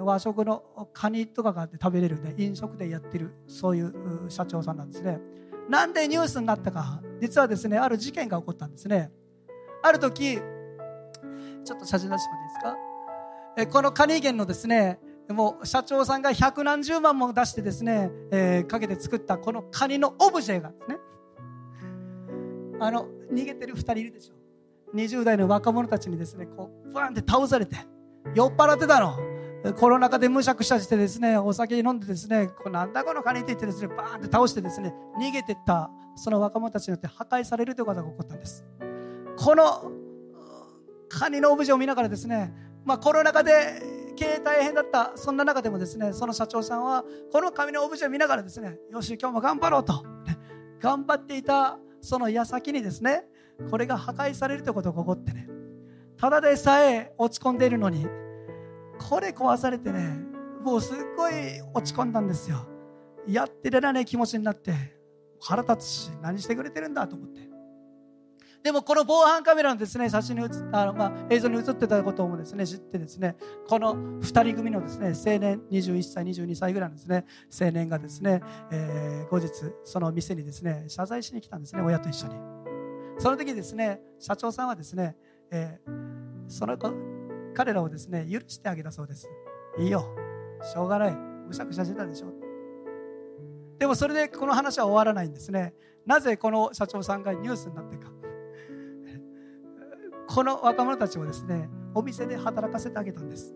[0.10, 3.94] 和食のカニとかがあって食べれるね飲食でやってるそういう
[4.30, 5.20] 社長さんなんですね。
[5.70, 9.12] なんでニュースになったか実はですねある事件が起こったんですね。
[9.84, 12.78] ある時ちょっと写真出してもらっていいですか？
[13.58, 20.98] えこのカニ源のですねもう社長さんが百何十万も出してですね、えー、かけて作ったこのカニのオブジェがですね。
[22.80, 24.36] あの逃げてる2人いるでしょ。
[24.96, 27.76] 20代の若者たちにですねこうバーンって倒されて
[28.34, 29.29] 酔っ払ってたの。
[29.78, 38.66] コロナ禍でむしゃくしゃしてですね、お酒飲んでですね、こなんだこのカニって言ってですね、バーンって倒してですね、逃げてったその若者たちによって破壊されるということが起こったんです。
[39.38, 39.92] この
[41.10, 42.54] カニのオブジェを見ながらですね、
[42.86, 43.82] まあ、コロナ禍で
[44.16, 50.04] 経営大変だったそんな中でもですねその社長さんはこの紙のオブジェを見ながらですねよし今日も頑張ろうと、
[50.80, 53.24] 頑張っていたその矢先にですね
[53.72, 55.48] これが破壊されるということが起こってね
[56.18, 58.06] ただでさえ落ち込んでいるのに
[59.20, 60.18] れ壊されてね
[60.62, 61.34] もうすっごい
[61.74, 62.68] 落ち込んだんですよ。
[63.28, 64.74] やってられない気持ちになって
[65.40, 67.50] 腹立つし何してくれてるんだと思って。
[68.62, 77.26] でもこの防犯カメラのですね写真に映ったあの、まあ、映像に映ってたこともですね知ってですねこの2人組のですね青年21歳22歳ぐらいのですね
[77.60, 78.42] 青年がですね、
[78.72, 79.50] えー、後日
[79.86, 82.36] その店にですね謝罪しに来たんですね親と一緒に。
[83.18, 85.16] その時ですね社長さんはですね、
[85.52, 86.78] えー、その
[87.54, 89.28] 彼らをですね許してあげたそうです。
[89.78, 90.06] いいよ。
[90.62, 91.18] しょうがない。
[91.48, 92.28] むしゃくしゃしてたでしょ。
[93.78, 95.74] でもそれでこの話は終わらないんですね。
[96.06, 98.12] なぜこの社長さんがニュースになってか。
[100.28, 103.56] この若者たちをですねお店で働かせてあげたんです。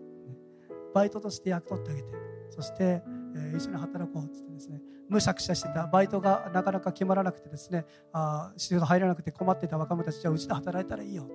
[0.94, 2.08] バイトとして役取ってあげて。
[2.50, 3.02] そして、
[3.36, 4.80] えー、一緒に働こうってってですね。
[5.08, 5.86] むしゃくしゃしてた。
[5.86, 7.84] バイトがなかなか決まらなくてですね。
[8.12, 11.24] あ仕事入らなくて困ってた若者たちじゃあうちで働いたらいいよ。
[11.24, 11.32] って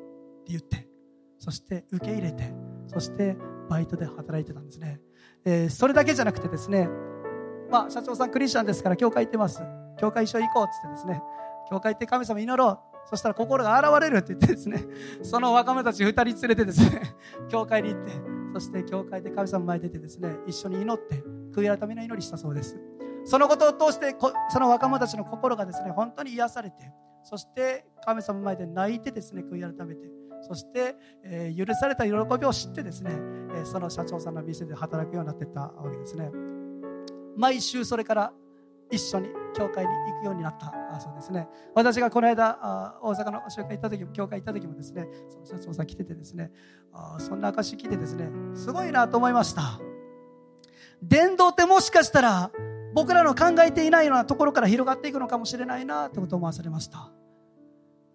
[0.48, 0.89] 言って。
[1.40, 2.54] そして受け入れて
[2.88, 3.36] そして
[3.70, 5.00] バイトで働いてたんですね、
[5.46, 6.90] えー、それだけじゃなくてですね
[7.70, 9.62] まあ社長さんクリスチャンですから教会行ってます。
[10.00, 11.22] 教会一緒に行こうっつってですね。
[11.70, 12.80] 教会行って神様祈ろう。
[13.06, 14.84] そしたら心が現れるって言ってですね、
[15.24, 17.02] その若者たち2人連れてですね、
[17.48, 18.12] 教会に行って、
[18.54, 21.24] そして教会で神様前に出てですね、一緒に祈って、
[21.54, 22.80] 悔い改めの祈りしたそうです。
[23.26, 24.16] そのことを通して、
[24.50, 26.92] その若者たちの心がですね、本当に癒されて、
[27.24, 30.08] そして神様前で泣いてですね、悔い改めて、
[30.42, 33.12] そして、えー、許された喜びを知ってですね、
[33.56, 36.32] え、その社長さんの店で働くようになっていったわけですね。
[37.38, 38.34] 毎週それから
[38.92, 41.48] 一緒に教会に行くようになったそうですね。
[41.74, 46.52] 私がこの間あ大阪の集会行った時も教会行った時もですねその社長さん来ててですね
[46.92, 49.80] あそんな証聞いてですねすごいなと思いました。
[51.02, 52.52] 伝道ってもしかしたら
[52.94, 57.12] 僕らの考えていないようなところから広がっていくのかもしれないなってことを思わされました。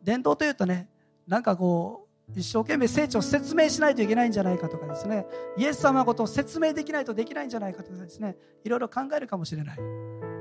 [0.03, 0.91] 伝道というとね
[1.27, 5.27] なんかこう一生懸命聖地を説明しないといけないんじゃないかとかですね。
[5.57, 8.37] イエス様のことを説明できないとできないんじゃないかとかですね。
[8.65, 9.79] いろいろ考えるかもしれない。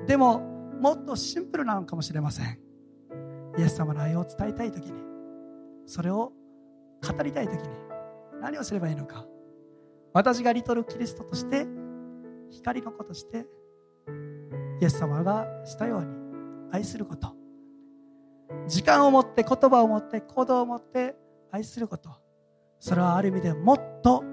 [0.07, 0.39] でも
[0.79, 2.59] もっとシンプルなのかもしれません。
[3.57, 5.03] イエス様の愛を伝えたい時に
[5.85, 6.33] それを
[7.07, 7.69] 語りたい時に
[8.41, 9.25] 何をすればいいのか。
[10.13, 11.67] 私がリトルキリストとして
[12.49, 13.45] 光の子として
[14.81, 16.07] イエス様がしたように
[16.71, 17.35] 愛すること。
[18.67, 21.15] 時間を持って言葉を持って行動を持って
[21.53, 22.09] 愛すること。
[22.79, 24.23] それはある意味でもっと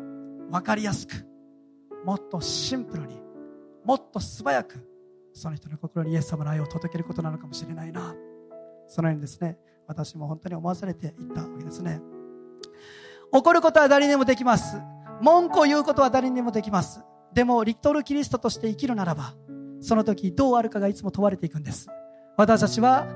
[0.51, 1.13] 分かりやすく
[2.05, 3.21] もっとシンプルに
[3.85, 4.85] もっと素早く
[5.35, 8.15] その人の心にイエス様の愛を届けることなのかもしれないな。
[8.89, 12.01] そのようにですね私も本当に思わされていったわけですね。
[13.31, 14.79] 怒ることは誰にでもできます。
[15.21, 17.03] 文句を言うことは誰にでもできます。
[17.35, 19.35] でもリトルキリストとして生きるならば
[19.83, 21.87] その時どうあるかがいつも問われていくんです。
[22.39, 23.07] 私たちは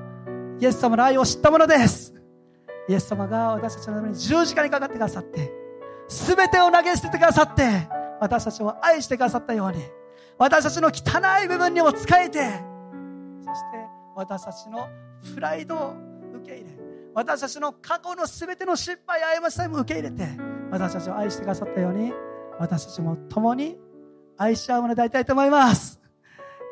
[0.61, 2.14] イエス様の愛を知ったものです。
[2.87, 5.51] イエス様が私たちのために十字架にかかってくださって
[6.07, 7.87] 全てを投げ捨ててくださって
[8.19, 9.83] 私たちを愛してくださったように
[10.37, 12.39] 私たちの汚い部分にも仕えて
[13.43, 14.87] そして私たちの
[15.33, 15.93] プライドを
[16.35, 16.69] 受け入れ
[17.13, 20.27] 私たちの過去の全ての失敗過ちさえも受け入れて
[20.69, 22.13] 私たちを愛してくださったように
[22.59, 23.77] 私たちも共に
[24.37, 25.99] 愛し合うものでありたいと思います、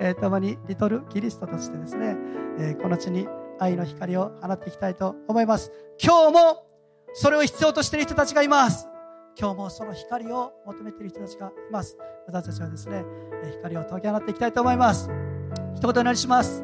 [0.02, 2.16] えー、共にリトルキリストとしてですね、
[2.60, 3.28] えー、この地に
[3.60, 5.72] 愛の光を放っていきたいと思います。
[6.02, 6.66] 今日も
[7.14, 8.88] それを必要としている人たちがいます。
[9.40, 11.98] 今日もその光を求めている人たちがいます。
[12.28, 13.04] 私たちはですね
[13.60, 15.10] 光を解き放っていきたいと思います。
[15.76, 16.64] 一言お願いします。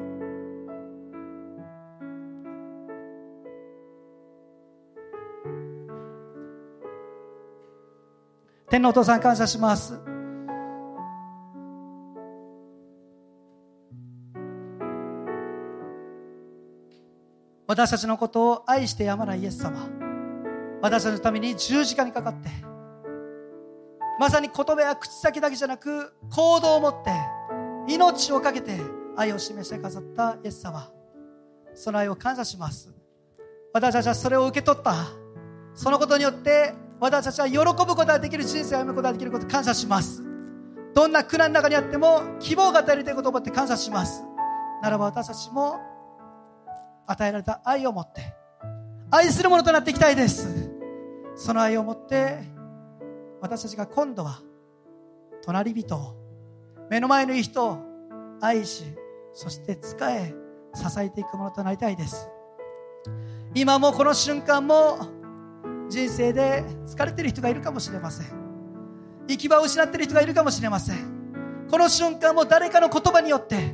[8.69, 10.08] 天のお父さん感謝します。
[17.69, 19.87] 私たちのことを愛してやまないイエス様。
[20.81, 22.49] 私たちのために十字架にかかって。
[24.19, 27.11] まさに言葉や口先だけじゃなく行動を持って
[27.87, 28.75] 命を懸けて
[29.15, 30.91] 愛を示して飾ったイエス様。
[31.75, 32.91] その愛を感謝します。
[33.71, 34.95] 私たちはそれを受け取った。
[35.75, 40.23] そのことによって私たちは喜ぶことができる人生を歩むことができることを感謝します。
[40.95, 44.23] どんな苦難の中にあっても希望が与えられていることを思って感謝します。
[44.81, 45.79] ならば私たちも
[47.09, 48.21] 与えられた愛を持って
[49.11, 50.69] 愛するものとなっていきたいです。
[51.35, 52.37] その愛を持って
[53.41, 54.39] 私たちが今度は
[55.41, 56.15] 隣人を
[56.89, 57.79] 目の前のいい人を
[58.41, 58.83] 愛し
[59.33, 60.33] そして仕え
[60.75, 62.29] 支えていくものとなりたいです。
[63.55, 64.99] 今もこの瞬間も
[65.89, 68.27] 人生で疲れてる人がいるかもしれません。
[69.27, 71.67] 行き場を失っている人がいるかもしれません。
[71.71, 73.73] この瞬間も誰かの言葉によって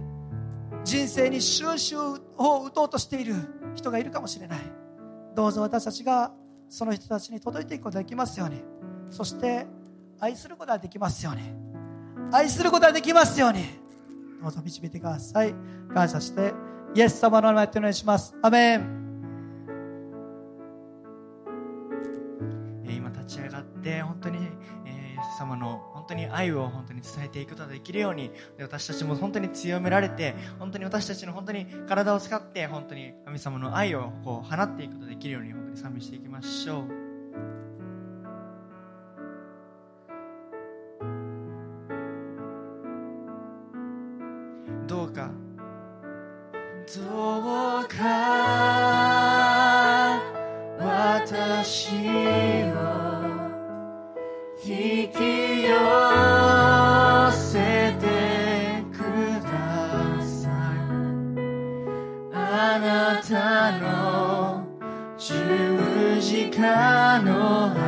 [0.86, 1.96] 人生に収集
[2.38, 3.36] を打とうとしている
[3.76, 4.60] 人がいるかもしれない。
[5.36, 6.32] どうぞ私たちが
[6.70, 8.64] その人たちに届いていくことができますように。
[9.10, 9.66] そして
[10.20, 11.42] 愛することができますように。
[12.32, 13.64] 愛することができますように。
[14.42, 15.54] どうぞ導いてください。
[15.94, 16.54] 感謝して
[16.94, 18.36] イエス様の名前でお願いします。
[18.42, 19.06] アメン。
[22.90, 24.38] 今立ち上がって本当に、
[24.86, 28.30] えー、様の本当に愛を本当に伝えていくことができるように
[28.60, 36.84] 私たちも本当に強められて本当に私たちの本当に体を使って本当に神様の愛をこう放っていくことができるように本当に賛美していきましょう。
[44.88, 45.32] どうか？
[46.96, 48.65] どうか？
[66.64, 67.85] あの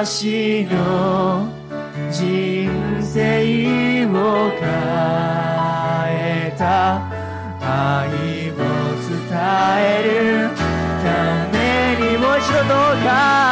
[0.00, 1.48] 私の
[2.08, 2.70] 人
[3.02, 4.60] 生を変
[6.06, 7.02] えた
[7.60, 8.06] 愛
[8.52, 9.26] を伝
[9.80, 10.56] える
[11.02, 11.06] た
[11.52, 11.56] め
[12.12, 13.47] にもう一度どうか。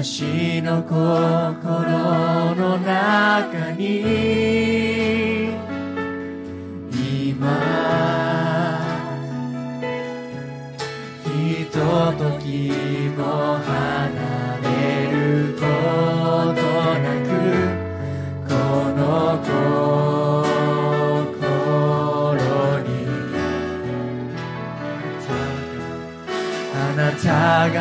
[0.00, 0.94] 私の心
[2.54, 5.48] の中に。
[6.92, 7.50] 今
[11.24, 11.78] ひと
[12.12, 12.46] とき
[13.16, 13.66] も離
[14.62, 14.70] れ
[15.10, 15.18] る
[15.54, 15.66] こ
[16.54, 16.62] と
[17.02, 17.28] なく
[18.46, 18.54] こ
[18.94, 19.02] の
[22.36, 22.86] 心に。
[26.72, 27.26] あなた
[27.70, 27.76] が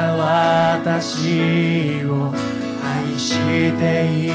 [0.83, 1.66] 私
[3.79, 4.26] day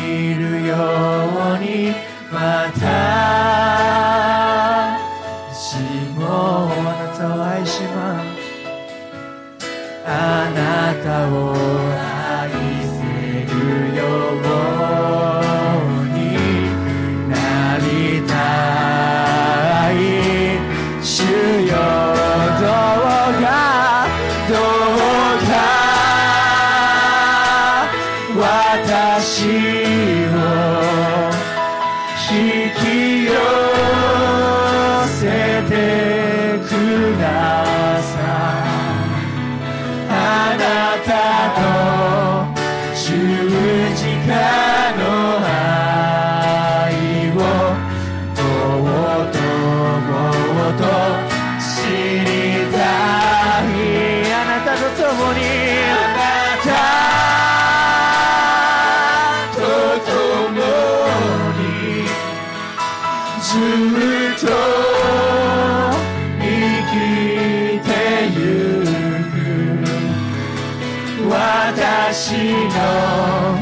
[72.12, 73.56] 私の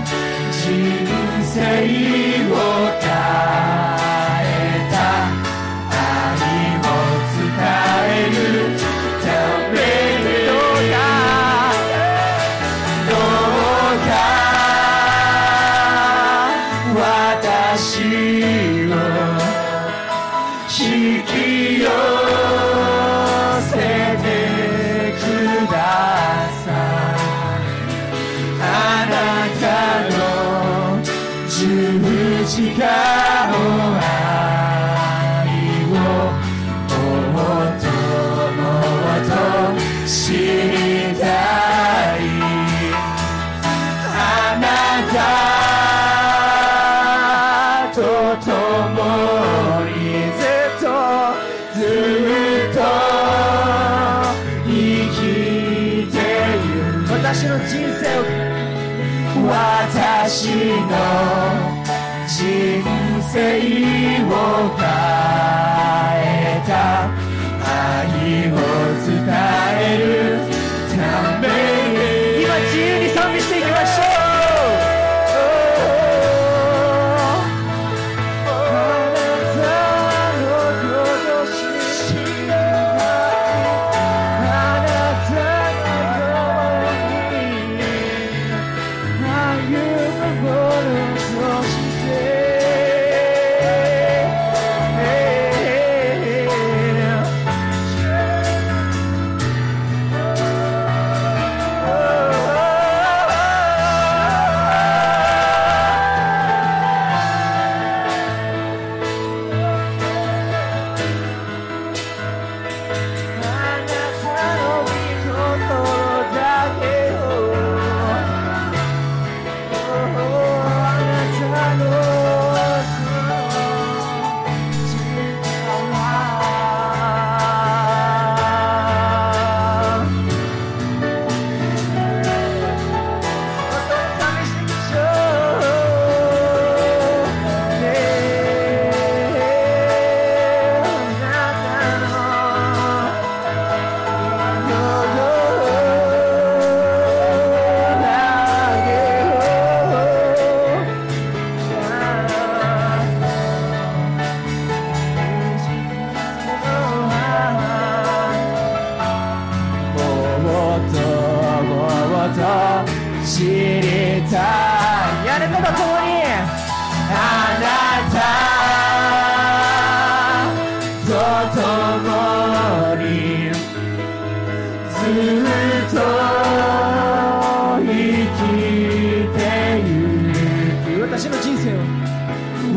[0.50, 0.66] 人
[1.44, 1.54] 生
[2.50, 2.89] を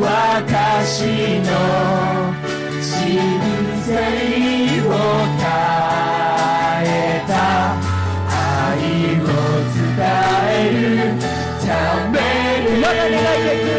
[0.03, 1.51] 私の
[2.81, 2.91] 人
[3.85, 3.89] 生
[4.81, 4.91] を
[5.39, 5.43] 変
[6.85, 6.87] え
[7.25, 7.31] た
[8.27, 8.83] 愛
[9.21, 9.25] を
[9.73, 9.87] 伝
[10.49, 11.17] える
[11.65, 11.67] た
[12.11, 12.15] め
[12.69, 13.71] に我が願いで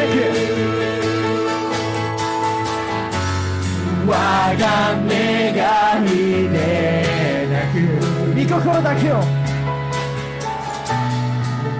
[4.06, 4.10] 我
[4.56, 4.64] が
[5.06, 5.12] 願
[6.04, 6.08] い
[6.48, 6.56] で
[7.52, 7.76] なく
[8.34, 9.14] 御心だけを。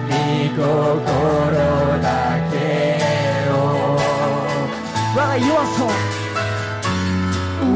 [0.07, 1.94] 御心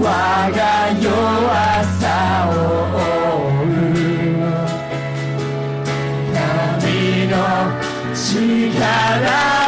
[0.10, 1.08] 我が弱
[2.00, 2.52] さを
[2.90, 3.94] 追う。
[6.34, 7.34] 神の
[8.16, 9.59] 力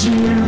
[0.00, 0.47] 十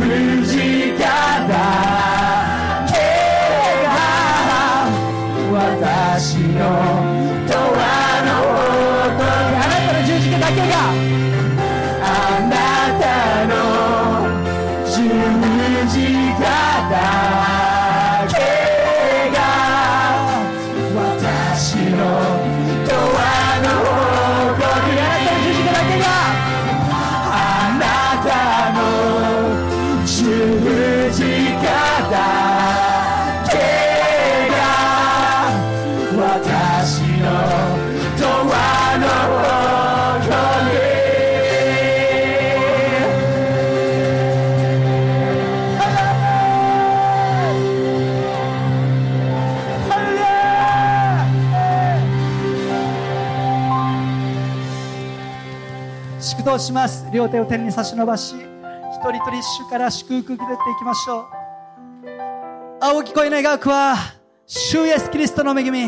[56.61, 57.07] します。
[57.13, 61.25] 両手を天に差し伸ばし一人一人主から祝福受けていきましょう。
[62.81, 63.97] 青き声願うは
[64.47, 65.87] 主イエスキリストの恵み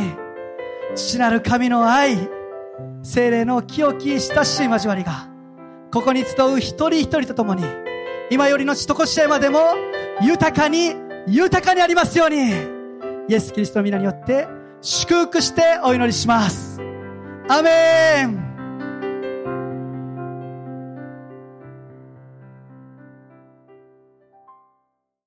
[0.94, 2.16] 父なる神の愛
[3.02, 5.28] 精霊の清き親しい交わりが
[5.92, 7.64] ここに集う一人一人と共に
[8.30, 9.60] 今よりの血とこしえまでも
[10.22, 10.94] 豊かに
[11.26, 12.50] 豊かにありますように
[13.28, 14.46] イエス・キリストの皆によって
[14.80, 16.80] 祝福してお祈りします。
[17.48, 18.51] アメン。